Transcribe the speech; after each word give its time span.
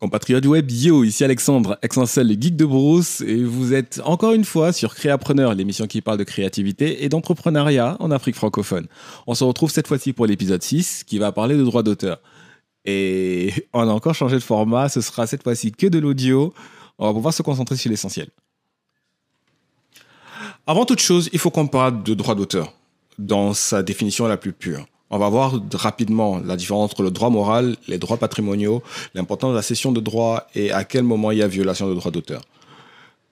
Compatriotes 0.00 0.46
web, 0.46 0.70
yo, 0.70 1.04
ici 1.04 1.24
Alexandre, 1.24 1.78
ex 1.82 2.16
le 2.16 2.32
geek 2.32 2.56
de 2.56 2.64
Bruce, 2.64 3.20
et 3.20 3.44
vous 3.44 3.74
êtes 3.74 4.00
encore 4.06 4.32
une 4.32 4.46
fois 4.46 4.72
sur 4.72 4.94
Créapreneur, 4.94 5.54
l'émission 5.54 5.86
qui 5.86 6.00
parle 6.00 6.16
de 6.16 6.24
créativité 6.24 7.04
et 7.04 7.10
d'entrepreneuriat 7.10 7.98
en 8.00 8.10
Afrique 8.10 8.34
francophone. 8.34 8.86
On 9.26 9.34
se 9.34 9.44
retrouve 9.44 9.70
cette 9.70 9.86
fois-ci 9.86 10.14
pour 10.14 10.24
l'épisode 10.24 10.62
6 10.62 11.04
qui 11.04 11.18
va 11.18 11.32
parler 11.32 11.54
de 11.54 11.64
droits 11.64 11.82
d'auteur. 11.82 12.22
Et 12.86 13.52
on 13.74 13.82
a 13.82 13.92
encore 13.92 14.14
changé 14.14 14.36
de 14.36 14.42
format, 14.42 14.88
ce 14.88 15.02
sera 15.02 15.26
cette 15.26 15.42
fois-ci 15.42 15.70
que 15.70 15.86
de 15.86 15.98
l'audio. 15.98 16.54
On 16.98 17.06
va 17.06 17.12
pouvoir 17.12 17.34
se 17.34 17.42
concentrer 17.42 17.76
sur 17.76 17.90
l'essentiel. 17.90 18.28
Avant 20.66 20.86
toute 20.86 21.00
chose, 21.00 21.28
il 21.34 21.38
faut 21.38 21.50
qu'on 21.50 21.66
parle 21.66 22.02
de 22.02 22.14
droit 22.14 22.34
d'auteur 22.34 22.72
dans 23.18 23.52
sa 23.52 23.82
définition 23.82 24.26
la 24.26 24.38
plus 24.38 24.54
pure. 24.54 24.86
On 25.10 25.18
va 25.18 25.28
voir 25.28 25.60
rapidement 25.74 26.38
la 26.38 26.56
différence 26.56 26.92
entre 26.92 27.02
le 27.02 27.10
droit 27.10 27.30
moral, 27.30 27.76
les 27.88 27.98
droits 27.98 28.16
patrimoniaux, 28.16 28.82
l'importance 29.14 29.50
de 29.50 29.56
la 29.56 29.62
cession 29.62 29.90
de 29.90 30.00
droits 30.00 30.46
et 30.54 30.70
à 30.70 30.84
quel 30.84 31.02
moment 31.02 31.32
il 31.32 31.38
y 31.38 31.42
a 31.42 31.48
violation 31.48 31.88
de 31.88 31.94
droits 31.94 32.12
d'auteur. 32.12 32.42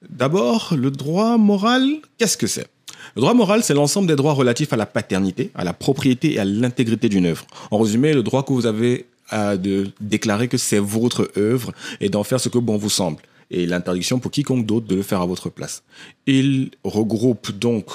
D'abord, 0.09 0.75
le 0.77 0.91
droit 0.91 1.37
moral, 1.39 1.85
qu'est-ce 2.19 2.37
que 2.37 2.49
c'est? 2.49 2.67
Le 3.15 3.21
droit 3.21 3.35
moral, 3.35 3.63
c'est 3.63 3.75
l'ensemble 3.75 4.09
des 4.09 4.17
droits 4.17 4.33
relatifs 4.33 4.73
à 4.73 4.77
la 4.77 4.87
paternité, 4.87 5.51
à 5.55 5.63
la 5.63 5.73
propriété 5.73 6.35
et 6.35 6.39
à 6.41 6.45
l'intégrité 6.45 7.09
d'une 7.09 7.27
œuvre. 7.27 7.47
En 7.71 7.79
résumé, 7.79 8.13
le 8.13 8.23
droit 8.23 8.43
que 8.43 8.53
vous 8.53 8.67
avez 8.67 9.07
de 9.33 9.91
déclarer 10.01 10.49
que 10.49 10.57
c'est 10.57 10.79
votre 10.79 11.31
œuvre 11.37 11.73
et 12.01 12.09
d'en 12.09 12.25
faire 12.25 12.41
ce 12.41 12.49
que 12.49 12.59
bon 12.59 12.77
vous 12.77 12.91
semble 12.91 13.19
et 13.51 13.67
l'interdiction 13.67 14.19
pour 14.19 14.31
quiconque 14.31 14.67
d'autre 14.67 14.87
de 14.87 14.95
le 14.95 15.03
faire 15.03 15.21
à 15.21 15.27
votre 15.27 15.51
place. 15.51 15.83
Il 16.27 16.71
regroupe 16.85 17.53
donc 17.53 17.87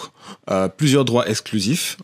euh, 0.50 0.68
plusieurs 0.68 1.06
droits 1.06 1.30
exclusifs, 1.30 1.98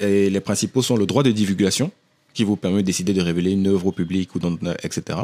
et 0.00 0.30
les 0.30 0.40
principaux 0.40 0.82
sont 0.82 0.96
le 0.96 1.06
droit 1.06 1.22
de 1.22 1.30
divulgation, 1.30 1.90
qui 2.36 2.44
vous 2.44 2.56
permet 2.56 2.82
de 2.82 2.86
décider 2.86 3.14
de 3.14 3.22
révéler 3.22 3.52
une 3.52 3.66
œuvre 3.66 3.86
au 3.86 3.92
public, 3.92 4.34
ou 4.34 4.40
etc. 4.82 5.20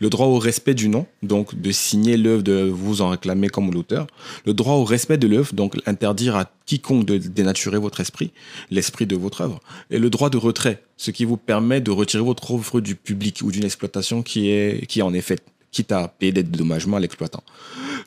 Le 0.00 0.08
droit 0.08 0.26
au 0.26 0.38
respect 0.38 0.72
du 0.72 0.88
nom, 0.88 1.06
donc 1.22 1.60
de 1.60 1.70
signer 1.70 2.16
l'œuvre, 2.16 2.42
de 2.42 2.62
vous 2.72 3.02
en 3.02 3.10
réclamer 3.10 3.48
comme 3.48 3.70
l'auteur. 3.70 4.06
Le 4.46 4.54
droit 4.54 4.74
au 4.74 4.84
respect 4.84 5.18
de 5.18 5.28
l'œuvre, 5.28 5.52
donc 5.52 5.76
interdire 5.86 6.36
à 6.36 6.50
quiconque 6.64 7.04
de 7.04 7.18
dénaturer 7.18 7.78
votre 7.78 8.00
esprit, 8.00 8.32
l'esprit 8.70 9.06
de 9.06 9.14
votre 9.14 9.42
œuvre. 9.42 9.60
Et 9.90 9.98
le 9.98 10.08
droit 10.08 10.30
de 10.30 10.38
retrait, 10.38 10.82
ce 10.96 11.10
qui 11.10 11.26
vous 11.26 11.36
permet 11.36 11.82
de 11.82 11.90
retirer 11.90 12.22
votre 12.22 12.52
œuvre 12.52 12.80
du 12.80 12.94
public 12.94 13.42
ou 13.44 13.52
d'une 13.52 13.64
exploitation 13.64 14.22
qui 14.22 14.48
est, 14.48 14.86
qui 14.86 15.02
en 15.02 15.12
est 15.12 15.20
faite 15.20 15.44
quitte 15.74 15.92
à 15.92 16.08
payer 16.08 16.32
des 16.32 16.42
dédommagements 16.42 16.96
à 16.96 17.00
l'exploitant. 17.00 17.42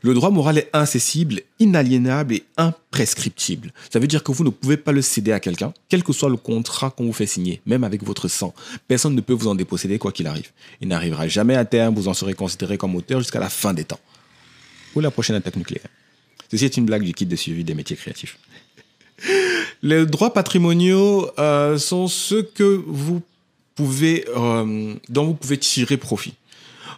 Le 0.01 0.13
droit 0.13 0.29
moral 0.29 0.57
est 0.57 0.69
incessible, 0.73 1.41
inaliénable 1.59 2.35
et 2.35 2.43
imprescriptible. 2.55 3.73
Ça 3.91 3.99
veut 3.99 4.07
dire 4.07 4.23
que 4.23 4.31
vous 4.31 4.43
ne 4.43 4.49
pouvez 4.49 4.77
pas 4.77 4.91
le 4.91 5.01
céder 5.01 5.31
à 5.31 5.39
quelqu'un, 5.39 5.73
quel 5.89 6.03
que 6.03 6.13
soit 6.13 6.29
le 6.29 6.37
contrat 6.37 6.91
qu'on 6.91 7.05
vous 7.05 7.13
fait 7.13 7.25
signer, 7.25 7.61
même 7.65 7.83
avec 7.83 8.03
votre 8.03 8.27
sang. 8.27 8.53
Personne 8.87 9.15
ne 9.15 9.21
peut 9.21 9.33
vous 9.33 9.47
en 9.47 9.55
déposséder 9.55 9.97
quoi 9.97 10.11
qu'il 10.11 10.27
arrive. 10.27 10.49
Il 10.81 10.87
n'arrivera 10.87 11.27
jamais 11.27 11.55
à 11.55 11.65
terme, 11.65 11.95
vous 11.95 12.07
en 12.07 12.13
serez 12.13 12.33
considéré 12.33 12.77
comme 12.77 12.95
auteur 12.95 13.19
jusqu'à 13.19 13.39
la 13.39 13.49
fin 13.49 13.73
des 13.73 13.83
temps. 13.83 13.99
Ou 14.95 14.99
la 15.01 15.11
prochaine 15.11 15.35
attaque 15.35 15.57
nucléaire. 15.57 15.87
Ceci 16.49 16.65
est 16.65 16.77
une 16.77 16.85
blague 16.85 17.03
du 17.03 17.13
kit 17.13 17.25
de 17.25 17.35
suivi 17.35 17.63
des 17.63 17.73
métiers 17.73 17.97
créatifs. 17.97 18.37
Les 19.83 20.05
droits 20.05 20.33
patrimoniaux 20.33 21.29
euh, 21.37 21.77
sont 21.77 22.07
ceux 22.07 22.43
que 22.43 22.81
vous 22.87 23.21
pouvez, 23.75 24.25
euh, 24.35 24.95
dont 25.09 25.25
vous 25.25 25.33
pouvez 25.33 25.57
tirer 25.57 25.97
profit. 25.97 26.33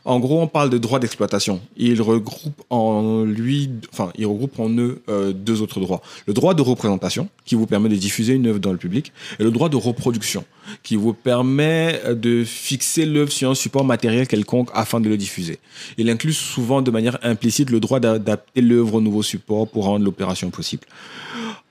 En 0.05 0.19
gros, 0.19 0.41
on 0.41 0.47
parle 0.47 0.69
de 0.69 0.77
droit 0.77 0.99
d'exploitation. 0.99 1.61
Il 1.77 2.01
regroupe 2.01 2.61
en 2.69 3.23
lui, 3.23 3.69
enfin, 3.91 4.11
il 4.17 4.25
regroupe 4.25 4.59
en 4.59 4.69
eux 4.69 5.01
euh, 5.09 5.33
deux 5.33 5.61
autres 5.61 5.79
droits. 5.79 6.01
Le 6.25 6.33
droit 6.33 6.53
de 6.53 6.61
représentation, 6.61 7.29
qui 7.45 7.55
vous 7.55 7.65
permet 7.65 7.89
de 7.89 7.95
diffuser 7.95 8.33
une 8.33 8.47
œuvre 8.47 8.59
dans 8.59 8.71
le 8.71 8.77
public, 8.77 9.11
et 9.39 9.43
le 9.43 9.51
droit 9.51 9.69
de 9.69 9.75
reproduction, 9.75 10.45
qui 10.83 10.95
vous 10.95 11.13
permet 11.13 12.01
de 12.15 12.43
fixer 12.43 13.05
l'œuvre 13.05 13.31
sur 13.31 13.49
un 13.49 13.55
support 13.55 13.83
matériel 13.83 14.27
quelconque 14.27 14.69
afin 14.73 14.99
de 14.99 15.09
le 15.09 15.17
diffuser. 15.17 15.59
Il 15.97 16.09
inclut 16.09 16.33
souvent 16.33 16.81
de 16.81 16.91
manière 16.91 17.17
implicite 17.23 17.69
le 17.69 17.79
droit 17.79 17.99
d'adapter 17.99 18.61
l'œuvre 18.61 18.95
au 18.95 19.01
nouveau 19.01 19.23
support 19.23 19.67
pour 19.67 19.85
rendre 19.85 20.05
l'opération 20.05 20.49
possible 20.49 20.85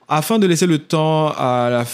afin 0.09 0.39
de 0.39 0.47
laisser 0.47 0.65
le 0.65 0.79
temps 0.79 1.31
à, 1.37 1.85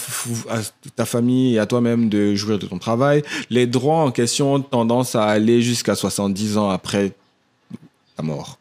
ta 0.96 1.04
famille 1.04 1.54
et 1.54 1.58
à 1.58 1.66
toi-même 1.66 2.08
de 2.08 2.34
jouir 2.34 2.58
de 2.58 2.66
ton 2.66 2.78
travail, 2.78 3.22
les 3.50 3.66
droits 3.66 3.98
en 3.98 4.10
question 4.10 4.54
ont 4.54 4.60
tendance 4.60 5.14
à 5.14 5.24
aller 5.24 5.60
jusqu'à 5.60 5.94
70 5.94 6.56
ans 6.56 6.70
après 6.70 7.12
ta 8.16 8.22
mort. 8.22 8.58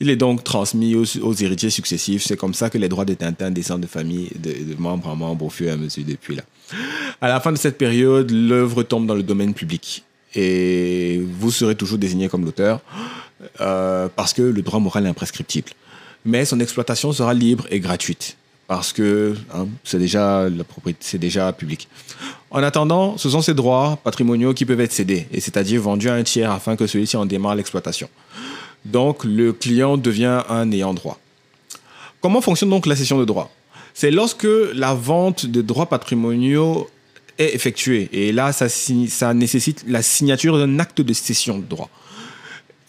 Il 0.00 0.10
est 0.10 0.16
donc 0.16 0.42
transmis 0.42 0.96
aux, 0.96 1.32
héritiers 1.34 1.70
successifs. 1.70 2.24
C'est 2.24 2.36
comme 2.36 2.54
ça 2.54 2.70
que 2.70 2.78
les 2.78 2.88
droits 2.88 3.04
de 3.04 3.14
Tintin 3.14 3.52
descendent 3.52 3.82
de 3.82 3.86
famille, 3.86 4.30
de, 4.36 4.74
membre 4.76 5.08
en 5.08 5.14
membre 5.14 5.44
au 5.44 5.50
fur 5.50 5.68
et 5.68 5.70
à 5.70 5.76
mesure 5.76 6.02
depuis 6.04 6.34
là. 6.34 6.42
À 7.20 7.28
la 7.28 7.38
fin 7.38 7.52
de 7.52 7.58
cette 7.58 7.78
période, 7.78 8.32
l'œuvre 8.32 8.82
tombe 8.82 9.06
dans 9.06 9.14
le 9.14 9.22
domaine 9.22 9.54
public 9.54 10.02
et 10.34 11.22
vous 11.38 11.52
serez 11.52 11.76
toujours 11.76 11.98
désigné 11.98 12.28
comme 12.28 12.44
l'auteur 12.44 12.80
euh, 13.60 14.08
parce 14.16 14.32
que 14.32 14.42
le 14.42 14.62
droit 14.62 14.80
moral 14.80 15.06
est 15.06 15.10
imprescriptible. 15.10 15.70
Mais 16.24 16.44
son 16.44 16.58
exploitation 16.58 17.12
sera 17.12 17.32
libre 17.32 17.66
et 17.70 17.78
gratuite 17.78 18.36
parce 18.72 18.94
que 18.94 19.34
hein, 19.52 19.68
c'est 19.84 19.98
déjà 19.98 20.48
la 20.48 20.64
propriété, 20.64 21.00
c'est 21.02 21.18
déjà 21.18 21.52
public. 21.52 21.88
En 22.50 22.62
attendant, 22.62 23.18
ce 23.18 23.28
sont 23.28 23.42
ces 23.42 23.52
droits 23.52 23.98
patrimoniaux 24.02 24.54
qui 24.54 24.64
peuvent 24.64 24.80
être 24.80 24.94
cédés, 24.94 25.26
et 25.30 25.40
c'est-à-dire 25.40 25.82
vendus 25.82 26.08
à 26.08 26.14
un 26.14 26.22
tiers 26.22 26.50
afin 26.50 26.74
que 26.74 26.86
celui-ci 26.86 27.18
en 27.18 27.26
démarre 27.26 27.54
l'exploitation. 27.54 28.08
Donc 28.86 29.24
le 29.24 29.52
client 29.52 29.98
devient 29.98 30.40
un 30.48 30.72
ayant 30.72 30.94
droit. 30.94 31.18
Comment 32.22 32.40
fonctionne 32.40 32.70
donc 32.70 32.86
la 32.86 32.96
cession 32.96 33.18
de 33.18 33.26
droits? 33.26 33.50
C'est 33.92 34.10
lorsque 34.10 34.48
la 34.72 34.94
vente 34.94 35.44
de 35.44 35.60
droits 35.60 35.90
patrimoniaux 35.90 36.88
est 37.38 37.54
effectuée, 37.54 38.08
et 38.10 38.32
là 38.32 38.52
ça, 38.54 38.70
ça 38.70 39.34
nécessite 39.34 39.84
la 39.86 40.00
signature 40.00 40.56
d'un 40.56 40.78
acte 40.78 41.02
de 41.02 41.12
cession 41.12 41.58
de 41.58 41.66
droits 41.66 41.90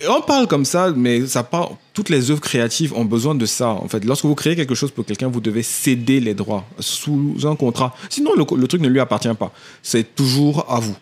on 0.10 0.22
parle 0.22 0.48
comme 0.48 0.66
ça, 0.66 0.92
mais 0.96 1.26
ça 1.28 1.48
toutes 1.94 2.10
les 2.10 2.32
œuvres 2.32 2.42
créatives 2.42 2.94
ont 2.94 3.06
besoin 3.06 3.36
de 3.36 3.46
ça. 3.46 3.70
En 3.70 3.88
fait, 3.88 4.04
lorsque 4.04 4.26
vous 4.26 4.36
créez 4.36 4.56
quelque 4.56 4.76
chose 4.76 4.92
pour 4.92 5.06
quelqu'un, 5.06 5.28
vous 5.28 5.42
devez 5.42 5.64
céder 5.64 6.20
les 6.20 6.34
droits 6.34 6.66
sous 6.80 7.38
un 7.44 7.56
contrat. 7.56 7.96
Sinon, 8.10 8.32
le, 8.36 8.68
truc 8.68 8.82
ne 8.82 8.88
lui 8.88 9.00
appartient 9.00 9.34
pas. 9.38 9.52
C'est 9.82 10.16
toujours 10.16 10.66
à 10.70 10.80
vous. 10.80 10.96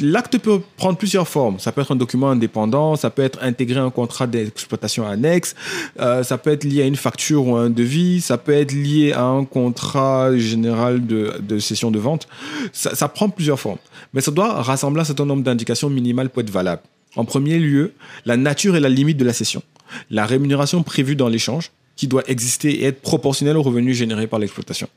L'acte 0.00 0.38
peut 0.38 0.60
prendre 0.76 0.98
plusieurs 0.98 1.26
formes. 1.26 1.58
Ça 1.58 1.72
peut 1.72 1.80
être 1.80 1.92
un 1.92 1.96
document 1.96 2.30
indépendant, 2.30 2.96
ça 2.96 3.10
peut 3.10 3.22
être 3.22 3.38
intégré 3.42 3.80
à 3.80 3.84
un 3.84 3.90
contrat 3.90 4.26
d'exploitation 4.26 5.06
annexe, 5.06 5.54
euh, 5.98 6.22
ça 6.22 6.36
peut 6.36 6.50
être 6.50 6.64
lié 6.64 6.82
à 6.82 6.86
une 6.86 6.96
facture 6.96 7.46
ou 7.46 7.56
à 7.56 7.60
un 7.60 7.70
devis, 7.70 8.20
ça 8.20 8.36
peut 8.36 8.52
être 8.52 8.72
lié 8.72 9.12
à 9.12 9.24
un 9.24 9.44
contrat 9.44 10.36
général 10.36 11.06
de, 11.06 11.34
de 11.40 11.58
cession 11.58 11.90
de 11.90 11.98
vente. 11.98 12.28
Ça, 12.72 12.94
ça 12.94 13.08
prend 13.08 13.30
plusieurs 13.30 13.58
formes. 13.58 13.78
Mais 14.12 14.20
ça 14.20 14.30
doit 14.30 14.62
rassembler 14.62 15.00
un 15.00 15.04
certain 15.04 15.24
nombre 15.24 15.42
d'indications 15.42 15.88
minimales 15.88 16.28
pour 16.28 16.42
être 16.42 16.50
valable. 16.50 16.82
En 17.16 17.24
premier 17.24 17.58
lieu, 17.58 17.94
la 18.24 18.36
nature 18.36 18.76
et 18.76 18.80
la 18.80 18.88
limite 18.88 19.16
de 19.16 19.24
la 19.24 19.32
cession. 19.32 19.62
La 20.10 20.26
rémunération 20.26 20.82
prévue 20.82 21.16
dans 21.16 21.28
l'échange, 21.28 21.70
qui 21.96 22.06
doit 22.06 22.22
exister 22.28 22.82
et 22.82 22.84
être 22.84 23.00
proportionnelle 23.00 23.56
aux 23.56 23.62
revenus 23.62 23.96
générés 23.96 24.26
par 24.26 24.38
l'exploitation. 24.38 24.88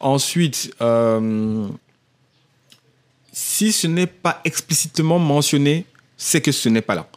Ensuite, 0.00 0.72
euh, 0.80 1.66
si 3.32 3.72
ce 3.72 3.86
n'est 3.86 4.06
pas 4.06 4.40
explicitement 4.44 5.18
mentionné, 5.18 5.86
c'est 6.16 6.40
que 6.40 6.52
ce 6.52 6.68
n'est 6.68 6.82
pas 6.82 6.94
là. 6.94 7.08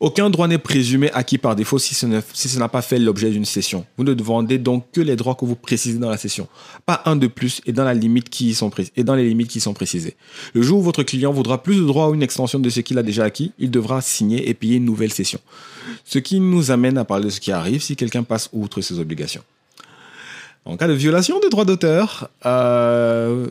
Aucun 0.00 0.30
droit 0.30 0.48
n'est 0.48 0.58
présumé 0.58 1.10
acquis 1.12 1.38
par 1.38 1.56
défaut 1.56 1.78
si 1.78 1.94
ce 1.94 2.58
n'a 2.58 2.68
pas 2.68 2.82
fait 2.82 2.98
l'objet 2.98 3.30
d'une 3.30 3.44
cession. 3.44 3.86
Vous 3.96 4.04
ne 4.04 4.14
demandez 4.14 4.58
donc 4.58 4.86
que 4.92 5.00
les 5.00 5.16
droits 5.16 5.34
que 5.34 5.44
vous 5.44 5.54
précisez 5.56 5.98
dans 5.98 6.10
la 6.10 6.16
cession, 6.16 6.48
pas 6.86 7.02
un 7.06 7.16
de 7.16 7.26
plus 7.26 7.60
et 7.66 7.72
dans, 7.72 7.84
les 7.84 7.94
limites 7.94 8.28
qui 8.28 8.54
sont 8.54 8.70
précisées. 8.70 10.16
Le 10.52 10.62
jour 10.62 10.80
où 10.80 10.82
votre 10.82 11.02
client 11.02 11.32
voudra 11.32 11.62
plus 11.62 11.76
de 11.76 11.84
droits 11.84 12.10
ou 12.10 12.14
une 12.14 12.22
extension 12.22 12.58
de 12.58 12.68
ce 12.68 12.80
qu'il 12.80 12.98
a 12.98 13.02
déjà 13.02 13.24
acquis, 13.24 13.52
il 13.58 13.70
devra 13.70 14.00
signer 14.00 14.48
et 14.48 14.54
payer 14.54 14.76
une 14.76 14.84
nouvelle 14.84 15.12
cession. 15.12 15.40
Ce 16.04 16.18
qui 16.18 16.40
nous 16.40 16.70
amène 16.70 16.98
à 16.98 17.04
parler 17.04 17.26
de 17.26 17.30
ce 17.30 17.40
qui 17.40 17.52
arrive 17.52 17.82
si 17.82 17.96
quelqu'un 17.96 18.22
passe 18.22 18.48
outre 18.52 18.80
ses 18.80 18.98
obligations. 18.98 19.42
En 20.66 20.76
cas 20.76 20.88
de 20.88 20.94
violation 20.94 21.40
des 21.40 21.50
droits 21.50 21.66
d'auteur, 21.66 22.30
euh, 22.46 23.48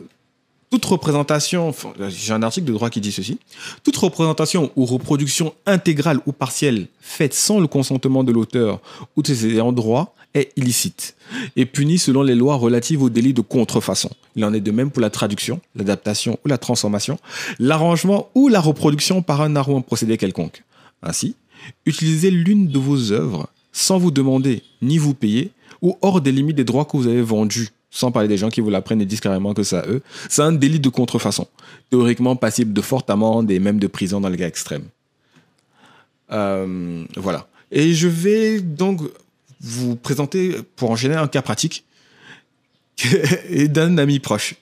représentation, 0.84 1.74
j'ai 2.08 2.32
un 2.32 2.42
article 2.42 2.66
de 2.66 2.72
droit 2.72 2.90
qui 2.90 3.00
dit 3.00 3.12
ceci, 3.12 3.38
toute 3.82 3.96
représentation 3.96 4.70
ou 4.76 4.84
reproduction 4.84 5.54
intégrale 5.66 6.20
ou 6.26 6.32
partielle 6.32 6.88
faite 7.00 7.34
sans 7.34 7.60
le 7.60 7.66
consentement 7.66 8.24
de 8.24 8.32
l'auteur 8.32 8.80
ou 9.16 9.22
de 9.22 9.26
ses 9.26 9.46
ayants 9.46 9.72
droit 9.72 10.14
est 10.34 10.52
illicite 10.56 11.16
et 11.56 11.64
punie 11.64 11.98
selon 11.98 12.22
les 12.22 12.34
lois 12.34 12.56
relatives 12.56 13.02
au 13.02 13.10
délit 13.10 13.32
de 13.32 13.40
contrefaçon. 13.40 14.10
Il 14.36 14.44
en 14.44 14.52
est 14.52 14.60
de 14.60 14.70
même 14.70 14.90
pour 14.90 15.00
la 15.00 15.10
traduction, 15.10 15.60
l'adaptation 15.76 16.38
ou 16.44 16.48
la 16.48 16.58
transformation, 16.58 17.18
l'arrangement 17.58 18.28
ou 18.34 18.48
la 18.48 18.60
reproduction 18.60 19.22
par 19.22 19.40
un 19.40 19.56
art 19.56 19.68
ou 19.70 19.76
un 19.76 19.80
procédé 19.80 20.16
quelconque. 20.16 20.64
Ainsi, 21.02 21.36
utilisez 21.86 22.30
l'une 22.30 22.68
de 22.68 22.78
vos 22.78 23.12
œuvres 23.12 23.48
sans 23.72 23.98
vous 23.98 24.10
demander 24.10 24.62
ni 24.82 24.98
vous 24.98 25.14
payer 25.14 25.50
ou 25.82 25.96
hors 26.02 26.20
des 26.20 26.32
limites 26.32 26.56
des 26.56 26.64
droits 26.64 26.84
que 26.84 26.96
vous 26.96 27.06
avez 27.06 27.22
vendus 27.22 27.70
sans 27.94 28.10
parler 28.10 28.28
des 28.28 28.36
gens 28.36 28.48
qui 28.48 28.60
vous 28.60 28.70
l'apprennent 28.70 29.00
et 29.00 29.06
disent 29.06 29.20
carrément 29.20 29.54
que 29.54 29.62
c'est 29.62 29.76
à 29.76 29.86
eux, 29.86 30.02
c'est 30.28 30.42
un 30.42 30.50
délit 30.50 30.80
de 30.80 30.88
contrefaçon, 30.88 31.46
théoriquement 31.90 32.34
passible 32.34 32.72
de 32.72 32.80
forte 32.80 33.08
amende 33.08 33.50
et 33.52 33.60
même 33.60 33.78
de 33.78 33.86
prison 33.86 34.20
dans 34.20 34.28
le 34.28 34.36
cas 34.36 34.48
extrême. 34.48 34.82
Euh, 36.32 37.04
voilà. 37.16 37.46
Et 37.70 37.94
je 37.94 38.08
vais 38.08 38.60
donc 38.60 39.00
vous 39.60 39.94
présenter, 39.94 40.56
pour 40.74 40.90
enchaîner, 40.90 41.14
un 41.14 41.28
cas 41.28 41.40
pratique 41.40 41.84
d'un 43.68 43.96
ami 43.96 44.18
proche. 44.18 44.56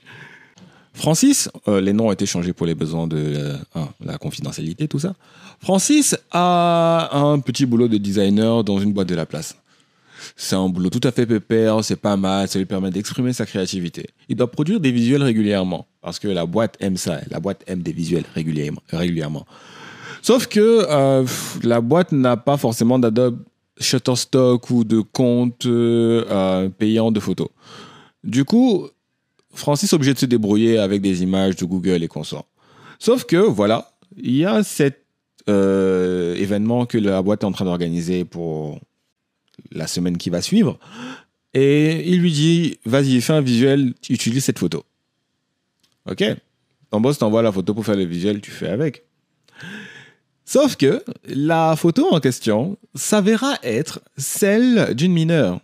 Francis, 0.93 1.49
euh, 1.69 1.81
les 1.81 1.95
noms 1.95 2.09
ont 2.09 2.13
été 2.13 2.27
changés 2.27 2.53
pour 2.53 2.67
les 2.67 2.75
besoins 2.75 3.07
de 3.07 3.17
euh, 3.17 3.57
la, 4.05 4.19
confidentialité, 4.19 4.89
tout 4.89 4.99
ça. 4.99 5.15
Francis 5.61 6.15
a 6.33 7.09
un 7.17 7.39
petit 7.39 7.65
boulot 7.65 7.89
de 7.89 7.97
designer 7.97 8.63
dans 8.63 8.79
une 8.79 8.93
boîte 8.93 9.09
de 9.09 9.15
la 9.15 9.25
place. 9.25 9.57
C'est 10.37 10.57
un 10.57 10.69
boulot 10.69 10.91
tout 10.91 11.01
à 11.05 11.13
fait 11.13 11.27
pépère, 11.27 11.85
c'est 11.85 11.97
pas 11.97 12.17
mal, 12.17 12.49
ça 12.49 12.59
lui 12.59 12.67
permet 12.67 12.91
d'exprimer 12.91 13.33
sa 13.33 13.47
créativité. 13.47 14.07
Il 14.29 14.37
doit 14.37 14.51
produire 14.51 14.81
des 14.81 14.93
visuels 14.93 15.23
régulièrement, 15.23 15.87
parce 16.01 16.19
que 16.19 16.29
la 16.29 16.47
boîte 16.47 16.77
aime 16.81 16.97
ça, 16.97 17.21
la 17.31 17.41
boîte 17.41 17.63
aime 17.67 17.83
des 17.83 17.93
visuels 17.93 18.25
régulièrement. 18.35 19.47
Sauf 20.23 20.47
que 20.47 20.87
euh, 20.89 21.27
la 21.65 21.81
boîte 21.81 22.13
n'a 22.13 22.37
pas 22.37 22.57
forcément 22.57 22.99
d'Adobe 22.99 23.43
Shutterstock 23.79 24.71
ou 24.71 24.85
de 24.85 25.01
compte 25.01 25.67
euh, 25.67 26.69
payant 26.69 27.11
de 27.11 27.19
photos. 27.19 27.49
Du 28.23 28.45
coup, 28.45 28.89
Francis 29.53 29.93
est 29.93 29.97
obligé 29.97 30.15
de 30.15 30.19
se 30.19 30.27
débrouiller 30.27 30.79
avec 30.79 31.03
des 31.03 31.23
images 31.23 31.57
de 31.57 31.65
Google 31.65 32.03
et 32.03 32.09
consorts. 32.09 32.47
Sauf 32.99 33.25
que, 33.25 33.37
voilà, 33.37 33.93
il 34.17 34.37
y 34.37 34.45
a 34.45 34.63
cet 34.63 35.05
euh, 35.49 36.37
événement 36.37 36.87
que 36.87 36.99
la 36.99 37.21
boîte 37.21 37.43
est 37.43 37.47
en 37.47 37.53
train 37.53 37.65
d'organiser 37.65 38.25
pour 38.25 38.79
la 39.75 39.87
semaine 39.87 40.19
qui 40.19 40.31
va 40.31 40.43
suivre. 40.43 40.79
Et 41.55 42.09
il 42.09 42.21
lui 42.21 42.33
dit, 42.33 42.79
vas-y, 42.85 43.21
fais 43.21 43.35
un 43.35 43.41
visuel, 43.41 43.95
utilise 44.09 44.45
cette 44.45 44.59
photo. 44.59 44.85
Ok, 46.11 46.25
ton 46.91 47.01
boss 47.01 47.19
t'envoie 47.19 47.43
la 47.43 47.53
photo 47.53 47.75
pour 47.75 47.85
faire 47.85 47.97
le 47.97 48.05
visuel, 48.05 48.41
tu 48.41 48.51
fais 48.51 48.69
avec. 48.69 49.05
Sauf 50.45 50.77
que 50.77 51.03
la 51.25 51.77
photo 51.77 52.09
en 52.11 52.21
question 52.21 52.77
s'avéra 52.95 53.57
être 53.63 54.01
celle 54.17 54.95
d'une 54.95 55.13
mineure. 55.13 55.61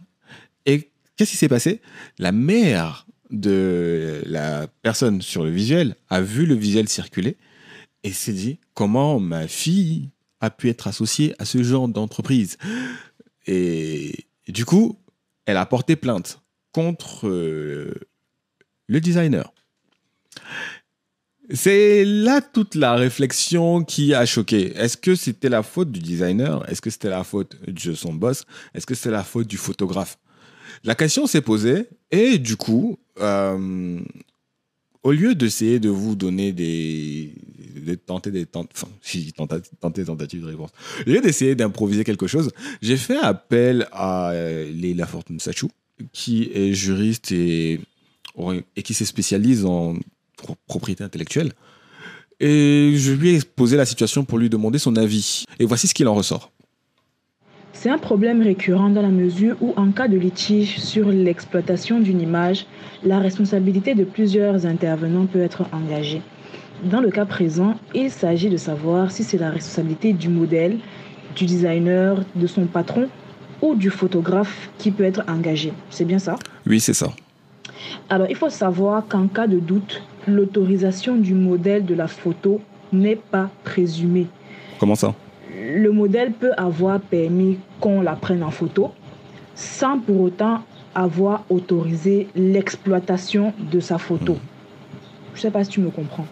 Et 0.66 0.90
qu'est-ce 1.16 1.32
qui 1.32 1.36
s'est 1.36 1.48
passé? 1.48 1.80
La 2.18 2.32
mère 2.32 3.06
de 3.30 4.22
la 4.26 4.68
personne 4.82 5.20
sur 5.20 5.44
le 5.44 5.50
visuel 5.50 5.96
a 6.08 6.20
vu 6.20 6.46
le 6.46 6.54
visuel 6.54 6.88
circuler 6.88 7.36
et 8.04 8.12
s'est 8.12 8.32
dit 8.32 8.58
comment 8.74 9.18
ma 9.18 9.48
fille 9.48 10.10
a 10.40 10.50
pu 10.50 10.68
être 10.68 10.86
associée 10.86 11.34
à 11.38 11.44
ce 11.44 11.62
genre 11.62 11.88
d'entreprise? 11.88 12.56
Et, 13.48 14.26
du 14.46 14.64
coup, 14.64 14.98
elle 15.46 15.56
a 15.56 15.66
porté 15.66 15.96
plainte 15.96 16.40
contre 16.72 17.26
euh, 17.26 17.94
le 18.86 19.00
designer. 19.00 19.52
C'est 21.50 22.04
là 22.04 22.42
toute 22.42 22.74
la 22.74 22.94
réflexion 22.94 23.82
qui 23.82 24.12
a 24.12 24.26
choqué. 24.26 24.76
Est-ce 24.76 24.98
que 24.98 25.14
c'était 25.14 25.48
la 25.48 25.62
faute 25.62 25.90
du 25.90 26.00
designer? 26.00 26.62
Est-ce 26.68 26.82
que 26.82 26.90
c'était 26.90 27.08
la 27.08 27.24
faute 27.24 27.56
de 27.66 27.94
son 27.94 28.12
boss? 28.12 28.44
Est-ce 28.74 28.84
que 28.84 28.94
c'était 28.94 29.10
la 29.10 29.24
faute 29.24 29.46
du 29.46 29.56
photographe? 29.56 30.18
La 30.84 30.94
question 30.94 31.26
s'est 31.26 31.40
posée 31.40 31.88
et 32.10 32.36
du 32.36 32.56
coup, 32.56 32.98
euh, 33.18 33.98
au 35.08 35.12
lieu 35.12 35.34
d'essayer 35.34 35.80
de 35.80 35.88
vous 35.88 36.14
donner 36.14 36.52
des, 36.52 37.32
de 37.74 37.94
tenter 37.94 38.30
des 38.30 38.44
tentatives 38.44 39.32
de 40.42 40.46
réponse, 40.46 40.70
au 41.06 41.10
lieu 41.10 41.22
d'essayer 41.22 41.54
d'improviser 41.54 42.04
quelque 42.04 42.26
chose, 42.26 42.50
j'ai 42.82 42.98
fait 42.98 43.16
appel 43.16 43.88
à 43.92 44.32
Leila 44.34 45.06
Fortune 45.06 45.40
Sachou, 45.40 45.70
qui 46.12 46.50
est 46.52 46.74
juriste 46.74 47.32
et, 47.32 47.80
et 48.76 48.82
qui 48.82 48.92
se 48.92 49.06
spécialise 49.06 49.64
en 49.64 49.96
propriété 50.66 51.02
intellectuelle. 51.04 51.52
Et 52.38 52.92
je 52.96 53.12
lui 53.12 53.30
ai 53.30 53.40
posé 53.40 53.78
la 53.78 53.86
situation 53.86 54.26
pour 54.26 54.36
lui 54.36 54.50
demander 54.50 54.78
son 54.78 54.94
avis. 54.96 55.44
Et 55.58 55.64
voici 55.64 55.88
ce 55.88 55.94
qu'il 55.94 56.06
en 56.06 56.14
ressort. 56.14 56.52
C'est 57.72 57.90
un 57.90 57.98
problème 57.98 58.42
récurrent 58.42 58.90
dans 58.90 59.02
la 59.02 59.08
mesure 59.08 59.56
où, 59.60 59.72
en 59.76 59.90
cas 59.90 60.08
de 60.08 60.16
litige 60.16 60.78
sur 60.78 61.08
l'exploitation 61.10 62.00
d'une 62.00 62.20
image, 62.20 62.66
la 63.04 63.18
responsabilité 63.18 63.94
de 63.94 64.04
plusieurs 64.04 64.66
intervenants 64.66 65.26
peut 65.26 65.40
être 65.40 65.64
engagée. 65.72 66.22
Dans 66.84 67.00
le 67.00 67.10
cas 67.10 67.24
présent, 67.24 67.76
il 67.94 68.10
s'agit 68.10 68.50
de 68.50 68.56
savoir 68.56 69.10
si 69.10 69.22
c'est 69.22 69.38
la 69.38 69.50
responsabilité 69.50 70.12
du 70.12 70.28
modèle, 70.28 70.78
du 71.36 71.44
designer, 71.44 72.24
de 72.34 72.46
son 72.46 72.66
patron 72.66 73.08
ou 73.62 73.74
du 73.74 73.90
photographe 73.90 74.70
qui 74.78 74.90
peut 74.90 75.04
être 75.04 75.22
engagé. 75.28 75.72
C'est 75.90 76.04
bien 76.04 76.18
ça? 76.18 76.36
Oui, 76.66 76.80
c'est 76.80 76.94
ça. 76.94 77.12
Alors, 78.08 78.28
il 78.28 78.36
faut 78.36 78.50
savoir 78.50 79.06
qu'en 79.06 79.26
cas 79.28 79.46
de 79.46 79.58
doute, 79.58 80.02
l'autorisation 80.26 81.16
du 81.16 81.34
modèle 81.34 81.84
de 81.84 81.94
la 81.94 82.06
photo 82.06 82.60
n'est 82.92 83.16
pas 83.16 83.50
présumée. 83.64 84.26
Comment 84.78 84.94
ça? 84.94 85.14
Le 85.54 85.90
modèle 85.90 86.32
peut 86.32 86.52
avoir 86.56 87.00
permis 87.00 87.58
qu'on 87.80 88.00
la 88.00 88.14
prenne 88.14 88.42
en 88.42 88.50
photo 88.50 88.92
sans 89.54 89.98
pour 89.98 90.20
autant 90.20 90.60
avoir 90.94 91.44
autorisé 91.50 92.28
l'exploitation 92.34 93.52
de 93.58 93.80
sa 93.80 93.98
photo. 93.98 94.34
Hmm. 94.34 94.38
Je 95.32 95.38
ne 95.38 95.42
sais 95.42 95.50
pas 95.50 95.64
si 95.64 95.70
tu 95.70 95.80
me 95.80 95.90
comprends. 95.90 96.26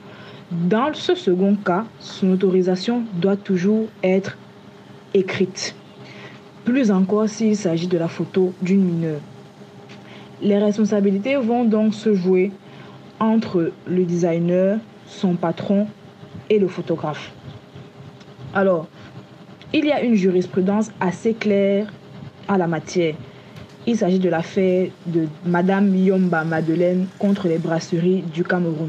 Dans 0.50 0.94
ce 0.94 1.14
second 1.14 1.56
cas, 1.56 1.84
son 1.98 2.30
autorisation 2.30 3.02
doit 3.14 3.36
toujours 3.36 3.88
être 4.02 4.36
écrite. 5.12 5.74
Plus 6.64 6.90
encore 6.90 7.28
s'il 7.28 7.56
s'agit 7.56 7.88
de 7.88 7.98
la 7.98 8.08
photo 8.08 8.52
d'une 8.62 8.84
mineure. 8.84 9.20
Les 10.42 10.58
responsabilités 10.58 11.36
vont 11.36 11.64
donc 11.64 11.94
se 11.94 12.14
jouer 12.14 12.52
entre 13.18 13.72
le 13.86 14.04
designer, 14.04 14.78
son 15.06 15.34
patron 15.34 15.86
et 16.50 16.58
le 16.58 16.68
photographe. 16.68 17.32
Alors, 18.56 18.88
il 19.74 19.84
y 19.84 19.92
a 19.92 20.02
une 20.02 20.14
jurisprudence 20.14 20.90
assez 20.98 21.34
claire 21.34 21.92
à 22.48 22.56
la 22.56 22.66
matière. 22.66 23.14
Il 23.86 23.98
s'agit 23.98 24.18
de 24.18 24.30
l'affaire 24.30 24.88
de 25.04 25.28
Madame 25.44 25.94
Yomba 25.94 26.42
Madeleine 26.42 27.06
contre 27.18 27.48
les 27.48 27.58
brasseries 27.58 28.22
du 28.22 28.44
Cameroun. 28.44 28.88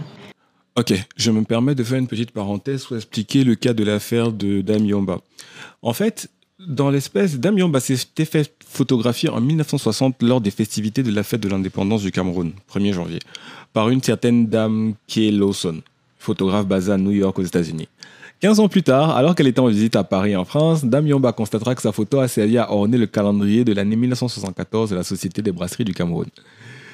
Ok, 0.77 0.93
je 1.17 1.31
me 1.31 1.43
permets 1.43 1.75
de 1.75 1.83
faire 1.83 1.97
une 1.97 2.07
petite 2.07 2.31
parenthèse 2.31 2.85
pour 2.85 2.95
expliquer 2.95 3.43
le 3.43 3.55
cas 3.55 3.73
de 3.73 3.83
l'affaire 3.83 4.31
de 4.31 4.61
Dame 4.61 4.85
Yomba. 4.85 5.19
En 5.81 5.91
fait, 5.91 6.29
dans 6.65 6.89
l'espèce, 6.89 7.37
Dame 7.37 7.57
Yomba 7.57 7.81
s'était 7.81 8.23
fait 8.23 8.49
photographier 8.65 9.27
en 9.27 9.41
1960 9.41 10.23
lors 10.23 10.39
des 10.39 10.51
festivités 10.51 11.03
de 11.03 11.11
la 11.11 11.23
fête 11.23 11.41
de 11.41 11.49
l'indépendance 11.49 12.03
du 12.03 12.11
Cameroun, 12.13 12.53
1er 12.73 12.93
janvier, 12.93 13.19
par 13.73 13.89
une 13.89 14.01
certaine 14.01 14.47
Dame 14.47 14.93
Kay 15.07 15.29
Lawson, 15.31 15.81
photographe 16.19 16.67
basée 16.67 16.93
à 16.93 16.97
New 16.97 17.11
York 17.11 17.37
aux 17.37 17.43
États-Unis. 17.43 17.89
15 18.39 18.59
ans 18.59 18.69
plus 18.69 18.83
tard, 18.83 19.17
alors 19.17 19.33
qu'elle 19.33 19.47
était 19.47 19.59
en 19.59 19.65
visite 19.65 19.95
à 19.95 20.03
Paris 20.03 20.35
en 20.35 20.45
France, 20.45 20.85
Dame 20.85 21.07
Yomba 21.07 21.31
constatera 21.31 21.73
que 21.73 21.81
sa 21.81 21.91
photo 21.91 22.19
a 22.19 22.27
servi 22.27 22.59
à 22.59 22.71
orner 22.71 22.99
le 22.99 23.07
calendrier 23.07 23.65
de 23.65 23.73
l'année 23.73 23.95
1974 23.95 24.91
de 24.91 24.95
la 24.95 25.01
Société 25.01 25.41
des 25.41 25.51
brasseries 25.51 25.85
du 25.85 25.95
Cameroun. 25.95 26.27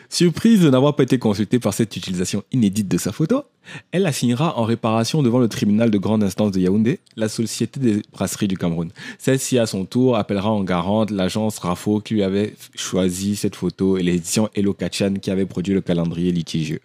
Surprise 0.08 0.62
de 0.62 0.70
n'avoir 0.70 0.96
pas 0.96 1.04
été 1.04 1.18
consultée 1.18 1.60
par 1.60 1.74
cette 1.74 1.98
utilisation 1.98 2.44
inédite 2.54 2.88
de 2.88 2.98
sa 2.98 3.12
photo, 3.12 3.44
elle 3.92 4.06
assignera 4.06 4.58
en 4.58 4.64
réparation 4.64 5.22
devant 5.22 5.40
le 5.40 5.50
tribunal 5.50 5.92
de 5.92 5.98
grande 5.98 6.24
instance 6.24 6.52
de 6.52 6.62
Yaoundé 6.62 7.02
la 7.18 7.28
Société 7.28 7.78
des 7.78 8.02
brasseries 8.14 8.48
du 8.48 8.58
Cameroun. 8.58 8.92
Celle-ci, 9.18 9.60
à 9.60 9.66
son 9.66 9.84
tour, 9.84 10.16
appellera 10.16 10.50
en 10.50 10.64
garante 10.64 11.12
l'agence 11.12 11.60
RAFO 11.60 12.00
qui 12.00 12.14
lui 12.14 12.24
avait 12.24 12.54
choisi 12.76 13.36
cette 13.36 13.58
photo 13.58 13.98
et 13.98 14.04
l'édition 14.04 14.50
Elo 14.56 14.74
Kachan 14.74 15.16
qui 15.22 15.30
avait 15.30 15.46
produit 15.46 15.74
le 15.74 15.82
calendrier 15.82 16.32
litigieux. 16.32 16.80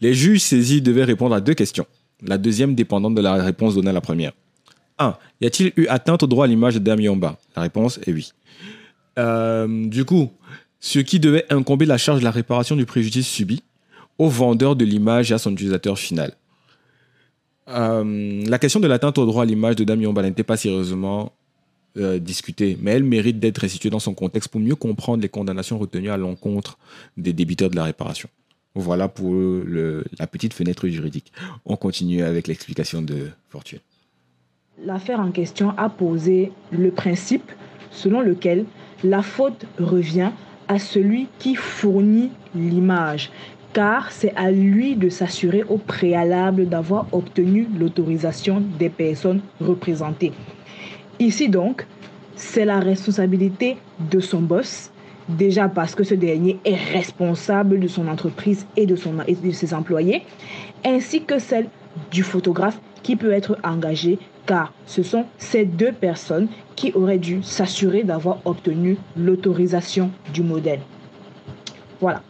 Les 0.00 0.14
juges 0.14 0.42
saisis 0.42 0.82
devaient 0.82 1.02
répondre 1.02 1.34
à 1.34 1.40
deux 1.40 1.54
questions, 1.54 1.86
la 2.22 2.38
deuxième 2.38 2.74
dépendante 2.74 3.14
de 3.14 3.20
la 3.20 3.34
réponse 3.34 3.74
donnée 3.74 3.90
à 3.90 3.92
la 3.92 4.00
première. 4.00 4.32
1. 4.98 5.16
Y 5.40 5.46
a-t-il 5.46 5.72
eu 5.76 5.86
atteinte 5.86 6.22
au 6.22 6.26
droit 6.26 6.44
à 6.44 6.48
l'image 6.48 6.74
de 6.74 6.80
Dame 6.80 7.00
Yomba 7.00 7.38
La 7.54 7.62
réponse 7.62 7.98
est 8.06 8.12
oui. 8.12 8.32
Euh, 9.18 9.86
du 9.86 10.04
coup, 10.04 10.30
ce 10.80 10.98
qui 10.98 11.20
devait 11.20 11.46
incomber 11.50 11.86
la 11.86 11.98
charge 11.98 12.20
de 12.20 12.24
la 12.24 12.30
réparation 12.30 12.76
du 12.76 12.86
préjudice 12.86 13.26
subi 13.26 13.62
au 14.18 14.28
vendeur 14.28 14.76
de 14.76 14.84
l'image 14.84 15.30
et 15.30 15.34
à 15.34 15.38
son 15.38 15.52
utilisateur 15.52 15.98
final. 15.98 16.34
Euh, 17.68 18.44
la 18.46 18.58
question 18.58 18.80
de 18.80 18.86
l'atteinte 18.86 19.18
au 19.18 19.26
droit 19.26 19.42
à 19.42 19.46
l'image 19.46 19.76
de 19.76 19.84
Damien 19.84 20.12
Bala 20.12 20.28
n'était 20.28 20.42
pas 20.42 20.56
sérieusement 20.56 21.32
euh, 21.96 22.18
discutée, 22.18 22.78
mais 22.80 22.92
elle 22.92 23.04
mérite 23.04 23.38
d'être 23.38 23.58
restituée 23.58 23.90
dans 23.90 23.98
son 23.98 24.14
contexte 24.14 24.50
pour 24.50 24.60
mieux 24.60 24.74
comprendre 24.74 25.22
les 25.22 25.28
condamnations 25.28 25.78
retenues 25.78 26.10
à 26.10 26.16
l'encontre 26.16 26.78
des 27.16 27.32
débiteurs 27.32 27.70
de 27.70 27.76
la 27.76 27.84
réparation. 27.84 28.28
Voilà 28.78 29.08
pour 29.08 29.34
la 29.34 30.26
petite 30.28 30.54
fenêtre 30.54 30.86
juridique. 30.86 31.32
On 31.66 31.74
continue 31.74 32.22
avec 32.22 32.46
l'explication 32.46 33.02
de 33.02 33.30
Fortune. 33.48 33.80
L'affaire 34.84 35.18
en 35.18 35.32
question 35.32 35.76
a 35.76 35.88
posé 35.88 36.52
le 36.70 36.92
principe 36.92 37.50
selon 37.90 38.20
lequel 38.20 38.66
la 39.02 39.22
faute 39.22 39.66
revient 39.80 40.30
à 40.68 40.78
celui 40.78 41.26
qui 41.40 41.56
fournit 41.56 42.30
l'image, 42.54 43.32
car 43.72 44.12
c'est 44.12 44.32
à 44.36 44.52
lui 44.52 44.94
de 44.94 45.08
s'assurer 45.08 45.64
au 45.64 45.78
préalable 45.78 46.68
d'avoir 46.68 47.08
obtenu 47.10 47.66
l'autorisation 47.76 48.62
des 48.78 48.90
personnes 48.90 49.40
représentées. 49.60 50.32
Ici 51.18 51.48
donc, 51.48 51.84
c'est 52.36 52.64
la 52.64 52.78
responsabilité 52.78 53.76
de 53.98 54.20
son 54.20 54.40
boss, 54.40 54.92
déjà 55.28 55.68
parce 55.68 55.94
que 55.94 56.04
ce 56.04 56.14
dernier 56.14 56.58
est 56.64 56.74
responsable 56.74 57.80
de 57.80 57.88
son 57.88 58.08
entreprise 58.08 58.66
et 58.76 58.86
de, 58.86 58.96
ses 59.52 59.74
employés, 59.74 60.22
ainsi 60.84 61.22
que 61.22 61.38
celle 61.38 61.68
du 62.10 62.22
photographe 62.22 62.80
qui 63.02 63.16
peut 63.16 63.32
être 63.32 63.58
engagé 63.64 64.18
car 64.46 64.72
ce 64.86 65.02
sont 65.02 65.26
ces 65.36 65.64
deux 65.64 65.92
personnes 65.92 66.48
qui 66.74 66.92
auraient 66.92 67.18
dû 67.18 67.42
s'assurer 67.42 68.02
d'avoir 68.02 68.38
obtenu 68.46 68.96
l'autorisation 69.16 70.10
du 70.32 70.42
modèle. 70.42 70.80
Voilà. 72.00 72.22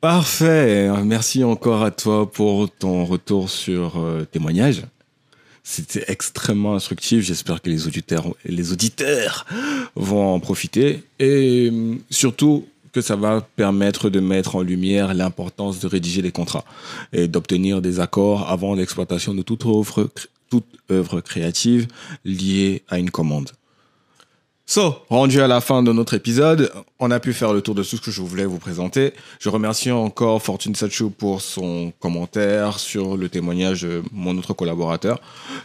Parfait. 0.00 0.90
Merci 1.04 1.42
encore 1.42 1.82
à 1.82 1.90
toi 1.90 2.30
pour 2.30 2.70
ton 2.70 3.04
retour 3.04 3.50
sur 3.50 3.98
euh, 3.98 4.24
témoignage. 4.24 4.82
C'était 5.70 6.06
extrêmement 6.08 6.74
instructif. 6.76 7.22
J'espère 7.22 7.60
que 7.60 7.68
les 7.68 7.86
auditeurs, 7.86 8.34
les 8.46 8.72
auditeurs 8.72 9.44
vont 9.96 10.32
en 10.32 10.40
profiter. 10.40 11.02
Et 11.18 11.68
euh, 11.70 11.96
surtout, 12.08 12.64
que 12.90 13.02
ça 13.02 13.16
va 13.16 13.46
permettre 13.54 14.08
de 14.08 14.18
mettre 14.18 14.56
en 14.56 14.62
lumière 14.62 15.12
l'importance 15.12 15.78
de 15.78 15.86
rédiger 15.86 16.22
des 16.22 16.32
contrats 16.32 16.64
et 17.12 17.28
d'obtenir 17.28 17.82
des 17.82 18.00
accords 18.00 18.48
avant 18.48 18.74
l'exploitation 18.74 19.34
de 19.34 19.42
toute 19.42 19.66
œuvre 20.90 21.20
créative 21.20 21.86
liée 22.24 22.82
à 22.88 22.98
une 22.98 23.10
commande. 23.10 23.50
So, 24.70 24.96
rendu 25.08 25.40
à 25.40 25.46
la 25.46 25.62
fin 25.62 25.82
de 25.82 25.94
notre 25.94 26.12
épisode, 26.12 26.70
on 26.98 27.10
a 27.10 27.20
pu 27.20 27.32
faire 27.32 27.54
le 27.54 27.62
tour 27.62 27.74
de 27.74 27.82
tout 27.82 27.96
ce 27.96 28.02
que 28.02 28.10
je 28.10 28.20
voulais 28.20 28.44
vous 28.44 28.58
présenter. 28.58 29.14
Je 29.40 29.48
remercie 29.48 29.90
encore 29.90 30.42
Fortune 30.42 30.74
Sachu 30.74 31.08
pour 31.08 31.40
son 31.40 31.90
commentaire 32.00 32.78
sur 32.78 33.16
le 33.16 33.30
témoignage 33.30 33.84
de 33.84 34.02
mon 34.12 34.36
autre 34.36 34.52
collaborateur. 34.52 35.22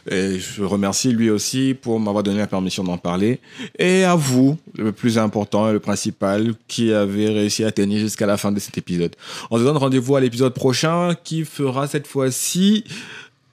Et 0.10 0.40
je 0.40 0.64
remercie 0.64 1.12
lui 1.12 1.30
aussi 1.30 1.74
pour 1.74 2.00
m'avoir 2.00 2.24
donné 2.24 2.38
la 2.38 2.48
permission 2.48 2.86
d'en 2.86 2.98
parler. 2.98 3.42
Et 3.78 4.06
à 4.06 4.16
vous, 4.16 4.58
le 4.78 4.94
plus 4.94 5.18
important 5.18 5.70
et 5.70 5.74
le 5.74 5.82
principal, 5.82 6.54
qui 6.70 6.94
avez 6.94 7.28
réussi 7.28 7.66
à 7.66 7.74
tenir 7.74 8.00
jusqu'à 8.00 8.26
la 8.26 8.38
fin 8.38 8.54
de 8.54 8.60
cet 8.62 8.78
épisode. 8.78 9.18
On 9.52 9.58
se 9.58 9.64
donne 9.64 9.76
rendez-vous 9.76 10.16
à 10.16 10.22
l'épisode 10.22 10.54
prochain 10.54 11.14
qui 11.26 11.44
fera 11.44 11.88
cette 11.88 12.08
fois-ci 12.08 12.86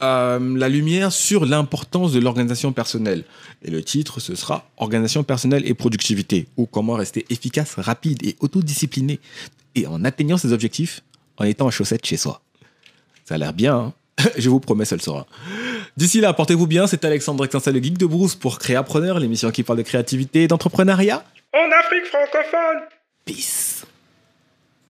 euh, 0.02 0.57
la 0.57 0.69
lumière 0.69 1.12
sur 1.12 1.47
l'importance 1.47 2.12
de 2.12 2.21
l'organisation 2.21 2.73
personnelle. 2.73 3.25
Et 3.62 3.71
le 3.71 3.83
titre, 3.83 4.21
ce 4.21 4.35
sera 4.35 4.69
Organisation 4.76 5.23
personnelle 5.23 5.62
et 5.66 5.75
productivité, 5.75 6.49
ou 6.57 6.66
comment 6.66 6.95
rester 6.95 7.26
efficace, 7.30 7.75
rapide 7.76 8.25
et 8.26 8.37
autodiscipliné, 8.40 9.21
et 9.75 9.87
en 9.87 10.04
atteignant 10.04 10.37
ses 10.37 10.52
objectifs 10.52 11.02
en 11.37 11.45
étant 11.45 11.66
en 11.66 11.71
chaussettes 11.71 12.04
chez 12.04 12.16
soi. 12.16 12.42
Ça 13.25 13.37
a 13.37 13.38
l'air 13.38 13.52
bien, 13.52 13.76
hein 13.76 13.95
je 14.38 14.50
vous 14.50 14.61
promets, 14.61 14.85
ça 14.85 14.97
le 14.97 15.00
sera. 15.00 15.26
D'ici 15.97 16.21
là, 16.21 16.33
portez-vous 16.33 16.66
bien, 16.66 16.87
c'est 16.87 17.04
Alexandre 17.04 17.45
Extinsa, 17.45 17.71
le 17.71 17.83
geek 17.83 17.99
de 17.99 18.07
Bruce 18.07 18.35
pour 18.35 18.59
Créapreneur, 18.59 19.19
l'émission 19.19 19.50
qui 19.50 19.62
parle 19.62 19.78
de 19.78 19.83
créativité 19.83 20.45
et 20.45 20.49
d'entrepreneuriat. 20.49 21.25
En 21.52 21.71
Afrique 21.78 22.07
francophone 22.07 22.87
Peace 23.25 23.85